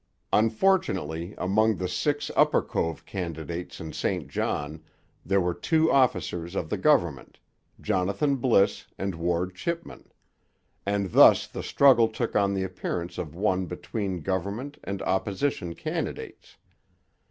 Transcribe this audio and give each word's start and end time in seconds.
Unfortunately, 0.33 1.35
among 1.37 1.75
the 1.75 1.87
six 1.87 2.31
Upper 2.35 2.63
Cove 2.63 3.05
candidates 3.05 3.79
in 3.79 3.93
St 3.93 4.27
John 4.27 4.81
there 5.23 5.39
were 5.39 5.53
two 5.53 5.91
officers 5.91 6.55
of 6.55 6.71
the 6.71 6.77
government, 6.79 7.37
Jonathan 7.79 8.37
Bliss 8.37 8.87
and 8.97 9.13
Ward 9.13 9.53
Chipman; 9.53 10.11
and 10.87 11.11
thus 11.11 11.45
the 11.45 11.61
struggle 11.61 12.07
took 12.07 12.35
on 12.35 12.55
the 12.55 12.63
appearance 12.63 13.19
of 13.19 13.35
one 13.35 13.67
between 13.67 14.21
government 14.21 14.79
and 14.83 15.03
opposition 15.03 15.75
candidates. 15.75 16.57